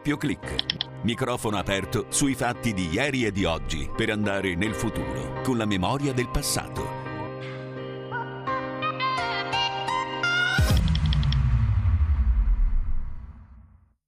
[0.00, 1.02] doppio clic.
[1.02, 5.66] Microfono aperto sui fatti di ieri e di oggi per andare nel futuro con la
[5.66, 6.98] memoria del passato.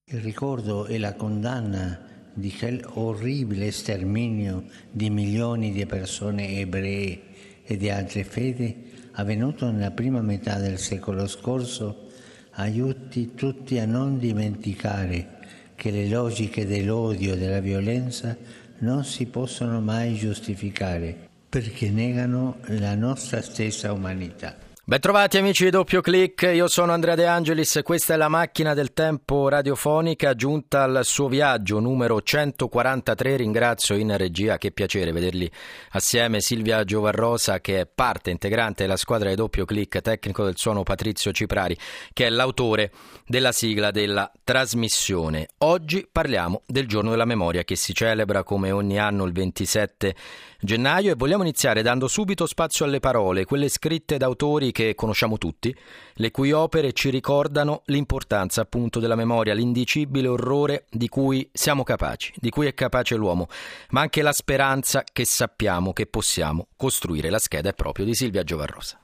[0.04, 2.00] Il ricordo e la condanna
[2.32, 7.20] di quel orribile sterminio di milioni di persone ebree
[7.64, 12.08] e di altre fedi avvenuto nella prima metà del secolo scorso
[12.52, 15.40] aiuti tutti a non dimenticare
[15.82, 18.36] che le logiche dell'odio e della violenza
[18.78, 21.12] non si possono mai giustificare
[21.48, 24.54] perché negano la nostra stessa umanità.
[24.84, 28.92] Bentrovati amici di Doppio Clic, io sono Andrea De Angelis questa è la macchina del
[28.92, 33.36] tempo radiofonica giunta al suo viaggio numero 143.
[33.36, 35.48] Ringrazio in regia, che piacere vederli
[35.90, 40.82] assieme Silvia Giovarrosa che è parte integrante della squadra di Doppio Clic, tecnico del suono
[40.82, 41.78] Patrizio Ciprari
[42.12, 42.90] che è l'autore
[43.24, 45.46] della sigla della trasmissione.
[45.58, 50.16] Oggi parliamo del giorno della memoria che si celebra come ogni anno il 27
[50.58, 55.38] gennaio e vogliamo iniziare dando subito spazio alle parole, quelle scritte da autori che conosciamo
[55.38, 55.74] tutti,
[56.14, 62.32] le cui opere ci ricordano l'importanza appunto della memoria, l'indicibile orrore di cui siamo capaci,
[62.36, 63.48] di cui è capace l'uomo,
[63.90, 67.30] ma anche la speranza che sappiamo che possiamo costruire.
[67.30, 68.98] La scheda è proprio di Silvia Giovarrosa.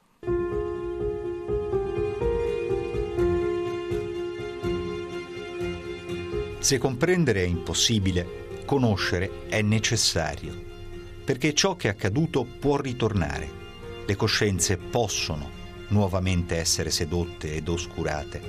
[6.58, 10.68] Se comprendere è impossibile, conoscere è necessario
[11.28, 13.50] perché ciò che è accaduto può ritornare.
[14.06, 15.57] Le coscienze possono
[15.88, 18.40] nuovamente essere sedotte ed oscurate,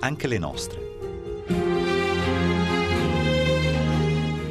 [0.00, 0.86] anche le nostre.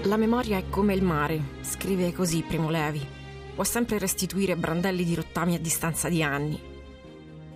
[0.03, 3.05] La memoria è come il mare, scrive così Primo Levi.
[3.53, 6.59] Può sempre restituire brandelli di rottami a distanza di anni.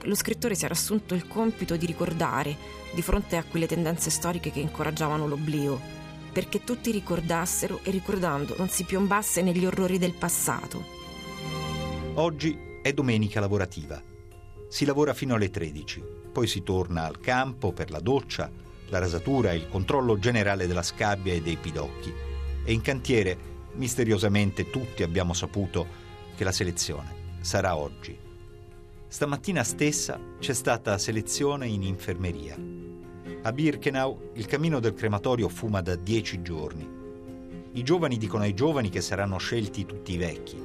[0.03, 2.57] Lo scrittore si era assunto il compito di ricordare,
[2.93, 5.79] di fronte a quelle tendenze storiche che incoraggiavano l'oblio,
[6.31, 10.83] perché tutti ricordassero e ricordando non si piombasse negli orrori del passato.
[12.15, 14.10] Oggi è domenica lavorativa.
[14.71, 16.01] Si lavora fino alle 13,
[16.31, 18.49] poi si torna al campo per la doccia,
[18.87, 22.13] la rasatura e il controllo generale della scabbia e dei pidocchi.
[22.63, 23.37] E in cantiere,
[23.73, 25.85] misteriosamente, tutti abbiamo saputo
[26.35, 28.17] che la selezione sarà oggi.
[29.07, 32.81] Stamattina stessa c'è stata selezione in infermeria
[33.43, 36.87] a Birkenau il cammino del crematorio fuma da dieci giorni.
[37.73, 40.61] I giovani dicono ai giovani che saranno scelti tutti i vecchi.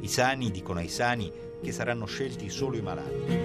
[0.00, 1.30] I sani dicono ai sani
[1.62, 3.38] che saranno scelti solo i malati.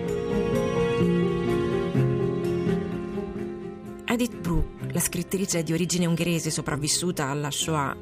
[4.08, 7.98] Edith Brooke, la scrittrice di origine ungherese sopravvissuta alla Shoah,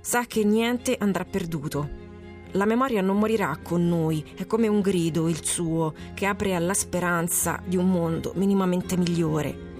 [0.00, 2.00] sa che niente andrà perduto.
[2.52, 6.74] La memoria non morirà con noi, è come un grido, il suo, che apre alla
[6.74, 9.70] speranza di un mondo minimamente migliore.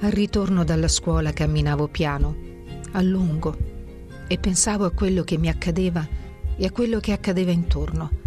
[0.00, 2.36] Al ritorno dalla scuola camminavo piano,
[2.92, 3.56] a lungo,
[4.28, 6.06] e pensavo a quello che mi accadeva
[6.56, 8.21] e a quello che accadeva intorno.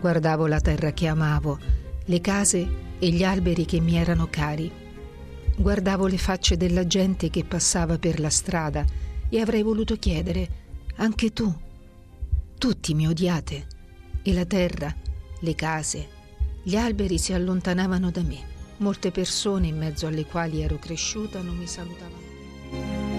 [0.00, 1.58] Guardavo la terra che amavo,
[2.06, 2.68] le case
[2.98, 4.70] e gli alberi che mi erano cari.
[5.56, 8.84] Guardavo le facce della gente che passava per la strada
[9.28, 10.48] e avrei voluto chiedere,
[10.96, 11.54] anche tu,
[12.56, 13.66] tutti mi odiate,
[14.22, 14.94] e la terra,
[15.40, 16.08] le case,
[16.62, 18.38] gli alberi si allontanavano da me.
[18.78, 23.09] Molte persone in mezzo alle quali ero cresciuta non mi salutavano.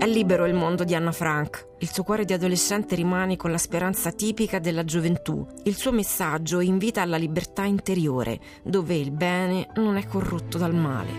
[0.00, 1.66] È libero il mondo di Anna Frank.
[1.80, 5.46] Il suo cuore di adolescente rimane con la speranza tipica della gioventù.
[5.64, 11.10] Il suo messaggio invita alla libertà interiore, dove il bene non è corrotto dal male.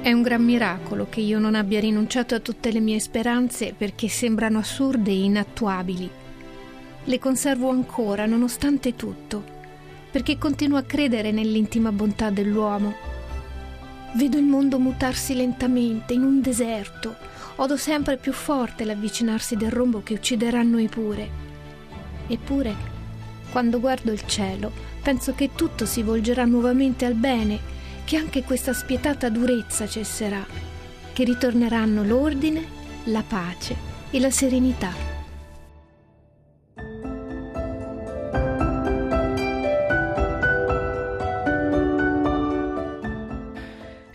[0.00, 4.08] È un gran miracolo che io non abbia rinunciato a tutte le mie speranze perché
[4.08, 6.10] sembrano assurde e inattuabili.
[7.04, 9.44] Le conservo ancora, nonostante tutto,
[10.10, 13.17] perché continuo a credere nell'intima bontà dell'uomo.
[14.18, 17.14] Vedo il mondo mutarsi lentamente in un deserto.
[17.54, 21.30] Odo sempre più forte l'avvicinarsi del rombo che ucciderà noi pure.
[22.26, 22.74] Eppure,
[23.52, 24.72] quando guardo il cielo,
[25.04, 27.60] penso che tutto si volgerà nuovamente al bene
[28.04, 30.44] che anche questa spietata durezza cesserà,
[31.12, 32.66] che ritorneranno l'ordine,
[33.04, 33.76] la pace
[34.10, 35.17] e la serenità.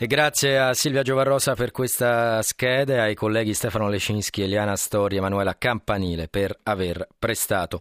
[0.03, 5.15] E grazie a Silvia Giovarrosa per questa scheda e ai colleghi Stefano Lecinski, Eliana Stori
[5.15, 7.79] e Emanuela Campanile per aver prestato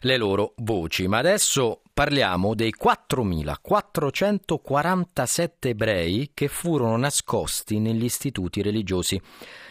[0.00, 1.08] le loro voci.
[1.08, 9.18] Ma adesso parliamo dei 4.447 ebrei che furono nascosti negli istituti religiosi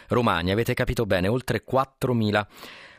[0.08, 0.50] romani.
[0.50, 2.46] Avete capito bene, oltre 4.000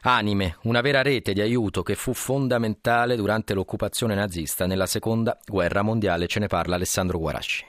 [0.03, 5.81] Anime, una vera rete di aiuto che fu fondamentale durante l'occupazione nazista nella seconda guerra
[5.81, 6.27] mondiale.
[6.27, 7.65] Ce ne parla Alessandro Guarasci.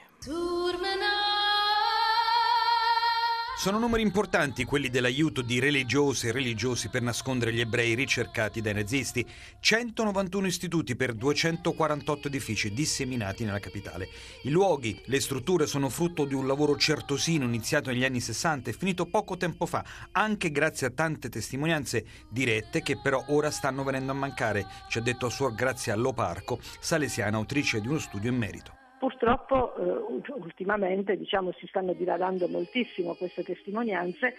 [3.65, 8.75] Sono numeri importanti quelli dell'aiuto di religiose e religiosi per nascondere gli ebrei ricercati dai
[8.75, 9.25] nazisti.
[9.59, 14.07] 191 istituti per 248 edifici disseminati nella capitale.
[14.43, 18.73] I luoghi, le strutture sono frutto di un lavoro certosino iniziato negli anni 60 e
[18.73, 24.11] finito poco tempo fa, anche grazie a tante testimonianze dirette che però ora stanno venendo
[24.11, 28.74] a mancare, ci ha detto Suor Grazia Loparco, salesiana autrice di uno studio in merito.
[29.05, 34.33] Purtroppo eh, ultimamente diciamo, si stanno diradando moltissimo queste testimonianze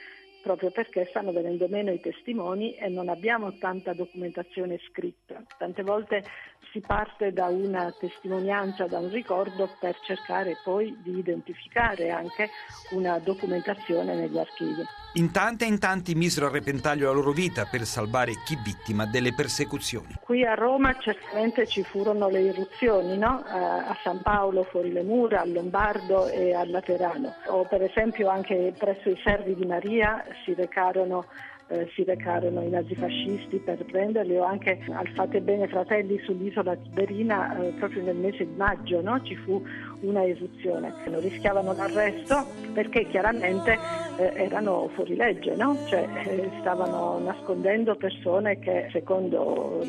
[0.47, 5.43] proprio perché stanno venendo meno i testimoni e non abbiamo tanta documentazione scritta.
[5.59, 6.23] Tante volte
[6.71, 12.51] si parte da una testimonianza, da un ricordo per cercare poi di identificare anche
[12.93, 14.85] una documentazione negli archivi.
[15.15, 19.07] In tante e in tanti misero a repentaglio la loro vita per salvare chi vittima
[19.07, 20.15] delle persecuzioni.
[20.21, 23.43] Qui a Roma certamente ci furono le irruzioni, no?
[23.47, 27.35] a San Paolo, fuori le mura, a Lombardo e a Laterano.
[27.47, 31.25] O per esempio anche presso i servi di Maria si recarono
[31.69, 37.59] eh, si recarono i nazifascisti per prenderli o anche al Fate Bene Fratelli sull'isola Tiberina
[37.59, 39.21] eh, proprio nel mese di maggio no?
[39.23, 39.61] ci fu
[40.01, 40.93] una eruzione.
[41.07, 43.79] Non rischiavano l'arresto perché chiaramente
[44.17, 45.77] eh, erano fuori legge, no?
[45.87, 49.83] cioè, eh, stavano nascondendo persone che secondo,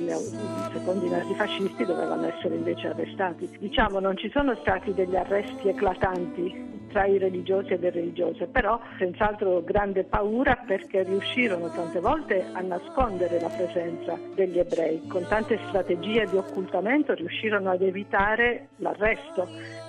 [0.74, 3.50] secondo i nazifascisti dovevano essere invece arrestati.
[3.60, 8.80] Diciamo non ci sono stati degli arresti eclatanti tra i religiosi e le religiose, però
[8.98, 15.60] senz'altro grande paura perché riuscirono tante volte a nascondere la presenza degli ebrei, con tante
[15.68, 19.48] strategie di occultamento riuscirono ad evitare l'arresto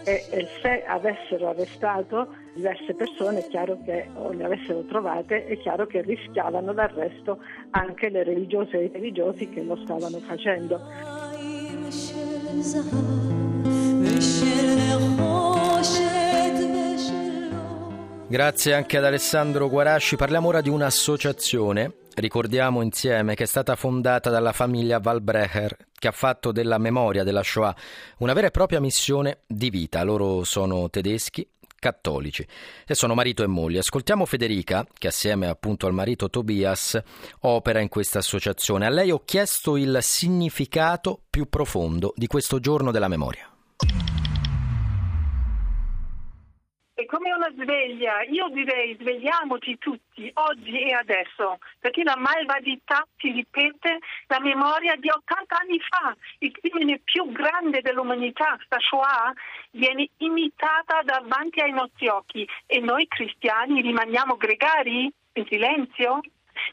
[0.09, 5.59] e, e se avessero arrestato diverse persone è chiaro che, o le avessero trovate, è
[5.59, 7.39] chiaro che rischiavano l'arresto
[7.71, 10.81] anche le religiose e i religiosi che lo stavano facendo.
[18.31, 20.17] Grazie anche ad Alessandro Guarasci.
[20.17, 26.13] Parliamo ora di un'associazione, ricordiamo insieme, che è stata fondata dalla famiglia Valbrecher, che ha
[26.13, 27.75] fatto della memoria della Shoah
[28.19, 30.03] una vera e propria missione di vita.
[30.03, 31.49] Loro sono tedeschi,
[31.79, 32.47] cattolici
[32.87, 33.79] e sono marito e moglie.
[33.79, 37.01] Ascoltiamo Federica, che assieme appunto al marito Tobias
[37.41, 38.87] opera in questa associazione.
[38.87, 43.49] A lei ho chiesto il significato più profondo di questo giorno della memoria.
[46.99, 53.31] È come una sveglia, io direi svegliamoci tutti, oggi e adesso, perché la malvagità si
[53.31, 59.33] ripete, la memoria di 80 anni fa, il crimine più grande dell'umanità, la Shoah,
[59.71, 62.45] viene imitata davanti ai nostri occhi.
[62.67, 65.09] E noi cristiani rimaniamo gregari?
[65.35, 66.19] In silenzio?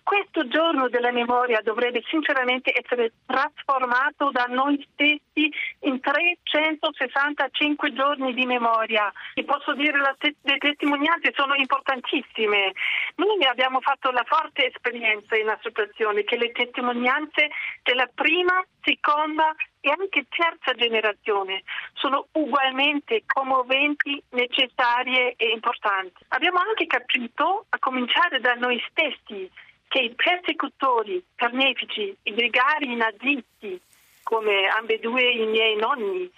[0.06, 8.46] Questo giorno della memoria dovrebbe sinceramente essere trasformato da noi stessi in 365 giorni di
[8.46, 9.12] memoria.
[9.34, 12.74] E posso dire che le testimonianze sono importantissime.
[13.16, 17.50] Noi abbiamo fatto la forte esperienza in associazione che le testimonianze
[17.82, 21.64] della prima, seconda e anche terza generazione
[21.94, 26.24] sono ugualmente commoventi, necessarie e importanti.
[26.30, 29.50] Abbiamo anche capito, a cominciare da noi stessi,
[29.88, 33.80] che i persecutori, carnefici, i gregari nazisti,
[34.24, 36.30] come ambedue i miei nonni,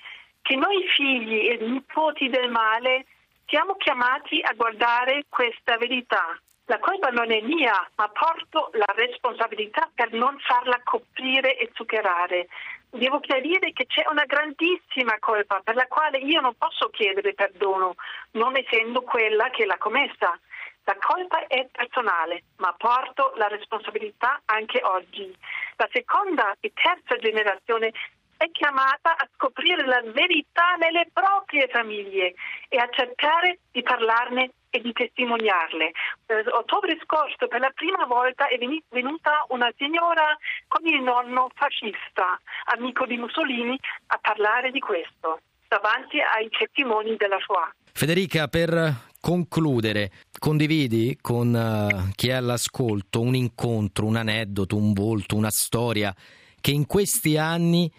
[0.41, 3.05] che noi figli e nipoti del male
[3.47, 6.37] siamo chiamati a guardare questa verità.
[6.65, 12.47] La colpa non è mia, ma porto la responsabilità per non farla coprire e zuccherare.
[12.89, 17.95] Devo chiarire che c'è una grandissima colpa per la quale io non posso chiedere perdono,
[18.31, 20.37] non essendo quella che l'ha commessa.
[20.87, 25.35] La colpa è personale, ma porto la responsabilità anche oggi.
[25.75, 27.91] La seconda e terza generazione
[28.37, 32.35] è chiamata a scoprire la verità nelle proprie famiglie
[32.69, 35.91] e a cercare di parlarne e di testimoniarle.
[36.27, 40.37] Eh, ottobre scorso per la prima volta è venuta una signora
[40.69, 42.39] con il nonno fascista,
[42.75, 43.77] amico di Mussolini,
[44.07, 47.75] a parlare di questo davanti ai testimoni della Shoah.
[47.91, 48.71] Federica, per
[49.27, 56.15] concludere, condividi con uh, chi è all'ascolto un incontro, un aneddoto, un volto, una storia
[56.61, 57.91] che in questi anni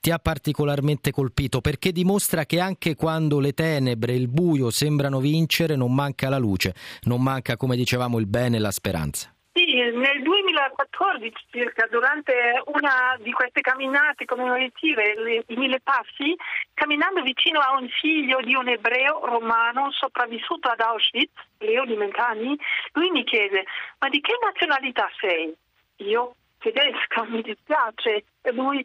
[0.00, 5.20] ti ha particolarmente colpito perché dimostra che anche quando le tenebre e il buio sembrano
[5.20, 9.35] vincere non manca la luce, non manca come dicevamo il bene e la speranza.
[9.56, 16.36] Sì, nel 2014 circa, durante una di queste camminate commemorative, i mille passi,
[16.74, 22.54] camminando vicino a un figlio di un ebreo romano sopravvissuto ad Auschwitz, Leo di Mentani,
[22.92, 23.64] lui mi chiese,
[23.98, 25.56] ma di che nazionalità sei?
[26.04, 28.84] io tedesca, mi dispiace, e lui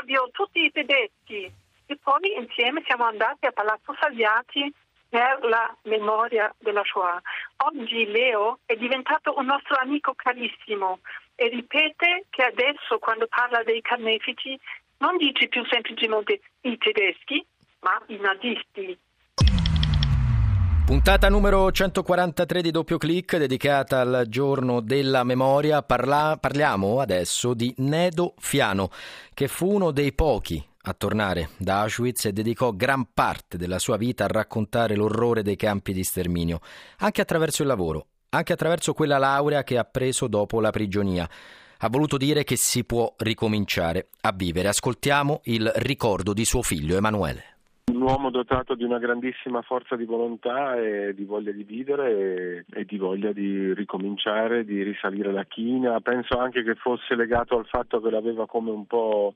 [0.00, 1.52] odio tutti i tedeschi.
[1.88, 4.72] E poi insieme siamo andati a Palazzo Salviati
[5.16, 7.18] per la memoria della Shoah.
[7.68, 10.98] Oggi Leo è diventato un nostro amico carissimo
[11.34, 14.60] e ripete che adesso quando parla dei carnefici
[14.98, 17.42] non dice più semplicemente i tedeschi,
[17.80, 18.98] ma i nazisti.
[20.84, 25.80] Puntata numero 143 di doppio clic dedicata al giorno della memoria.
[25.80, 28.90] Parla- parliamo adesso di Nedo Fiano,
[29.32, 33.96] che fu uno dei pochi a tornare da Auschwitz e dedicò gran parte della sua
[33.96, 36.60] vita a raccontare l'orrore dei campi di sterminio,
[36.98, 41.28] anche attraverso il lavoro, anche attraverso quella laurea che ha preso dopo la prigionia.
[41.78, 44.68] Ha voluto dire che si può ricominciare a vivere.
[44.68, 47.54] Ascoltiamo il ricordo di suo figlio Emanuele.
[47.92, 52.80] Un uomo dotato di una grandissima forza di volontà e di voglia di vivere e,
[52.80, 56.00] e, di voglia di ricominciare, di risalire la china.
[56.00, 59.34] Penso anche che fosse legato al fatto che l'aveva come un po'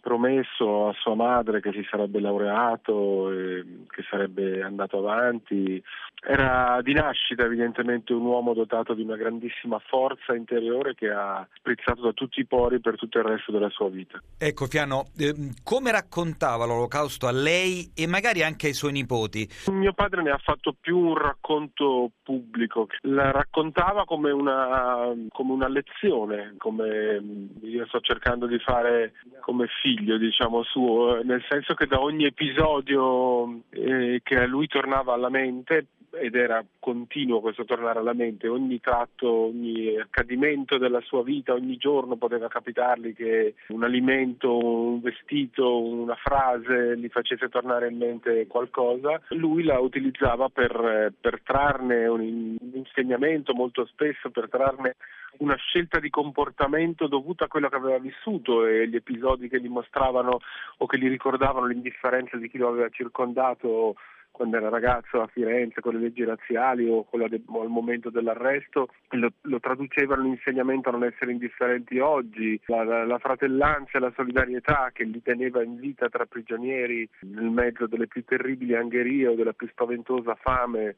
[0.00, 5.82] promesso a sua madre che si sarebbe laureato, e che sarebbe andato avanti.
[6.22, 12.02] Era di nascita evidentemente un uomo dotato di una grandissima forza interiore che ha sprizzato
[12.02, 14.20] da tutti i pori per tutto il resto della sua vita.
[14.38, 19.48] Ecco Fiano, eh, come raccontava l'olocausto a lei e magari anche ai suoi nipoti?
[19.70, 25.68] Mio padre ne ha fatto più un racconto pubblico, la raccontava come una, come una
[25.68, 27.22] lezione, come
[27.62, 33.62] io sto cercando di fare come figlio, diciamo suo, nel senso che da ogni episodio
[33.70, 38.80] eh, che a lui tornava alla mente ed era continuo questo tornare alla mente, ogni
[38.80, 45.82] tratto, ogni accadimento della sua vita, ogni giorno poteva capitargli che un alimento, un vestito,
[45.82, 52.56] una frase gli facesse tornare in mente qualcosa, lui la utilizzava per, per trarne un
[52.72, 54.96] insegnamento molto spesso, per trarne
[55.38, 59.68] una scelta di comportamento dovuta a quello che aveva vissuto e gli episodi che gli
[59.68, 60.38] mostravano
[60.78, 63.94] o che gli ricordavano l'indifferenza di chi lo aveva circondato
[64.40, 68.88] quando era ragazzo a Firenze con le leggi razziali o, de- o al momento dell'arresto,
[69.10, 74.12] lo, lo, traduceva l'insegnamento a non essere indifferenti oggi, la, la, la, fratellanza e la
[74.16, 79.34] solidarietà che li teneva in vita tra prigionieri nel mezzo delle più terribili angherie o
[79.34, 80.96] della più spaventosa fame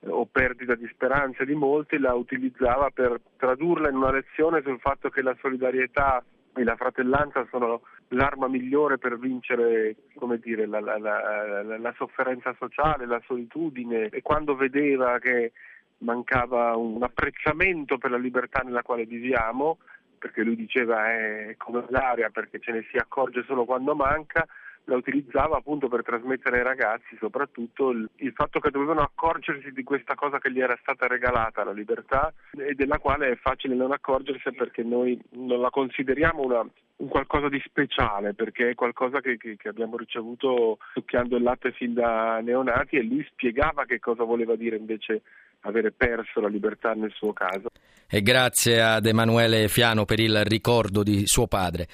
[0.00, 4.80] eh, o perdita di speranza di molti, la utilizzava per tradurla in una lezione sul
[4.80, 6.22] fatto che la solidarietà
[6.54, 9.96] e la fratellanza sono l'arma migliore per vincere
[10.40, 14.08] dire, la, la, la, la, sofferenza sociale, la solitudine.
[14.08, 15.52] E quando vedeva che
[15.98, 19.78] mancava un apprezzamento per la libertà nella quale viviamo,
[20.18, 24.46] perché lui diceva è come l'aria perché ce ne si accorge solo quando manca,
[24.84, 29.82] la utilizzava appunto per trasmettere ai ragazzi soprattutto il, il, fatto che dovevano accorgersi di
[29.84, 33.92] questa cosa che gli era stata regalata, la libertà, e della quale è facile non
[33.92, 39.36] accorgersi perché noi non la consideriamo una, un qualcosa di speciale, perché è qualcosa che,
[39.36, 44.24] che, che abbiamo ricevuto succhiando il latte fin da neonati e lui spiegava che cosa
[44.24, 45.22] voleva dire invece
[45.62, 47.68] avere perso la libertà nel suo caso.
[48.08, 51.88] E grazie ad Emanuele Fiano per il ricordo di suo padre.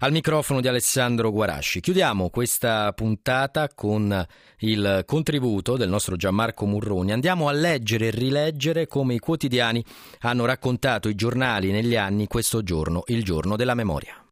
[0.00, 1.80] Al microfono di Alessandro Guarasci.
[1.80, 4.24] Chiudiamo questa puntata con
[4.58, 7.12] il contributo del nostro Gianmarco Murroni.
[7.12, 9.82] Andiamo a leggere e rileggere come i quotidiani
[10.20, 14.23] hanno raccontato i giornali negli anni questo giorno, il giorno della memoria.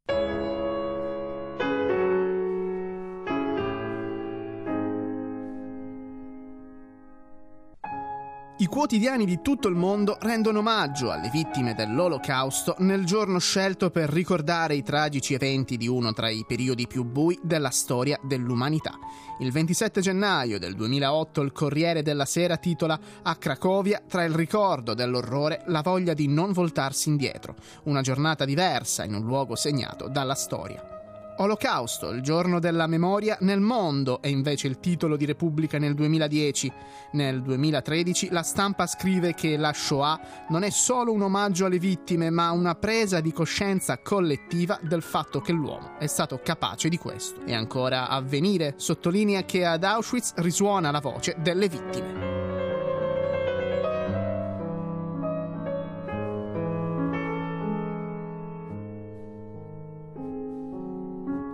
[8.62, 14.08] I quotidiani di tutto il mondo rendono omaggio alle vittime dell'Olocausto nel giorno scelto per
[14.08, 18.96] ricordare i tragici eventi di uno tra i periodi più bui della storia dell'umanità.
[19.40, 24.94] Il 27 gennaio del 2008 il Corriere della Sera titola A Cracovia tra il ricordo
[24.94, 30.36] dell'orrore la voglia di non voltarsi indietro, una giornata diversa in un luogo segnato dalla
[30.36, 30.91] storia.
[31.38, 36.72] Olocausto, il giorno della memoria nel mondo è invece il titolo di Repubblica nel 2010.
[37.12, 42.30] Nel 2013 la stampa scrive che la Shoah non è solo un omaggio alle vittime,
[42.30, 47.40] ma una presa di coscienza collettiva del fatto che l'uomo è stato capace di questo.
[47.44, 52.31] E ancora Avvenire sottolinea che ad Auschwitz risuona la voce delle vittime.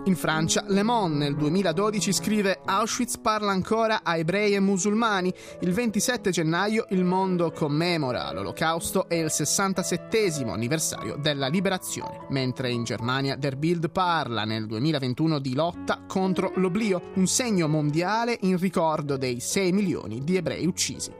[0.09, 5.31] In Francia, Le Monde nel 2012 scrive Auschwitz parla ancora a ebrei e musulmani.
[5.61, 12.85] Il 27 gennaio il mondo commemora l'Olocausto e il 67 anniversario della liberazione, mentre in
[12.85, 19.15] Germania Der Bild parla nel 2021 di lotta contro l'oblio, un segno mondiale in ricordo
[19.15, 21.11] dei 6 milioni di ebrei uccisi.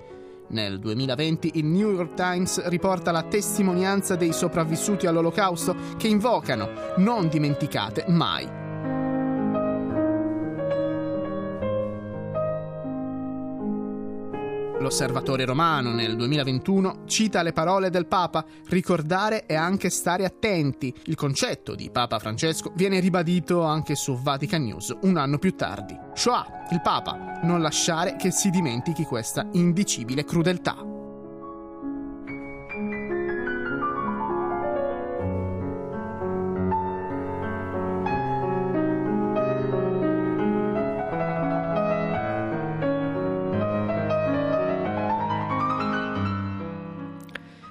[0.48, 7.30] Nel 2020 il New York Times riporta la testimonianza dei sopravvissuti all'Olocausto che invocano non
[7.30, 8.68] dimenticate mai
[14.80, 20.94] L'osservatore romano nel 2021 cita le parole del Papa, ricordare e anche stare attenti.
[21.06, 25.98] Il concetto di Papa Francesco viene ribadito anche su Vatican News un anno più tardi.
[26.14, 30.99] Shoah, il Papa, non lasciare che si dimentichi questa indicibile crudeltà.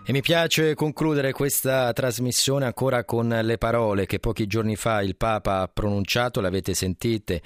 [0.08, 5.16] E mi piace concludere questa trasmissione ancora con le parole che pochi giorni fa il
[5.16, 7.42] Papa ha pronunciato, le avete sentite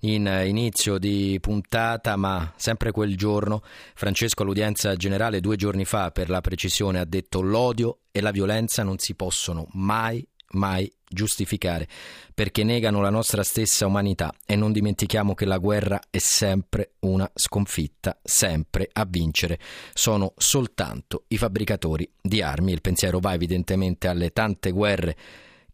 [0.00, 3.60] in inizio di puntata, ma sempre quel giorno
[3.92, 8.82] Francesco all'udienza generale due giorni fa per la precisione ha detto l'odio e la violenza
[8.82, 11.88] non si possono mai mai giustificare,
[12.34, 17.30] perché negano la nostra stessa umanità e non dimentichiamo che la guerra è sempre una
[17.34, 19.58] sconfitta, sempre a vincere
[19.94, 22.72] sono soltanto i fabbricatori di armi.
[22.72, 25.16] Il pensiero va evidentemente alle tante guerre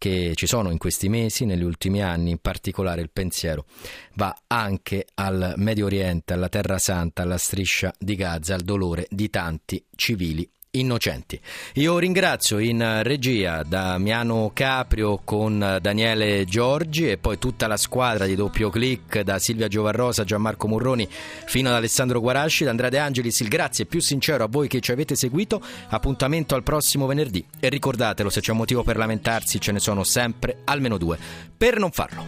[0.02, 3.66] che ci sono in questi mesi, negli ultimi anni, in particolare il pensiero
[4.14, 9.30] va anche al Medio Oriente, alla Terra Santa, alla striscia di Gaza, al dolore di
[9.30, 11.38] tanti civili innocenti.
[11.75, 18.35] Io ringrazio in regia Damiano Caprio con Daniele Giorgi e poi tutta la squadra di
[18.35, 21.07] doppio clic da Silvia Giovarrosa, Gianmarco Murroni
[21.45, 23.41] fino ad Alessandro Guarasci, da Andrea De Angelis.
[23.41, 25.62] Il grazie più sincero a voi che ci avete seguito.
[25.88, 30.05] Appuntamento al prossimo venerdì e ricordatelo, se c'è un motivo per lamentarsi ce ne sono
[30.05, 31.19] sempre almeno due
[31.55, 32.25] per non farlo.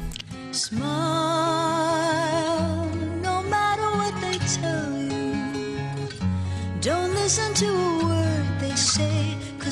[0.51, 0.85] Smile,
[3.23, 3.43] no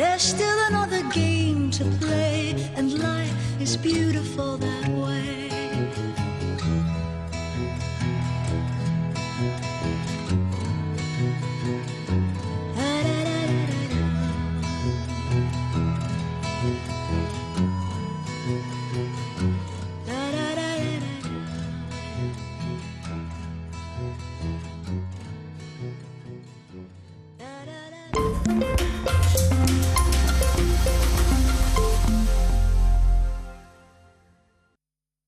[0.00, 4.49] There's still another game to play, and life is beautiful